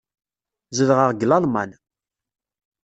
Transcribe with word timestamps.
Zedɣeɣ 0.77 1.09
deg 1.11 1.25
Lalman. 1.27 1.71